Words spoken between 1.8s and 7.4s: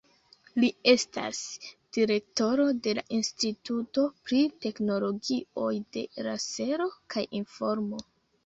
direktoro de la Instituto pri Teknologioj de Lasero kaj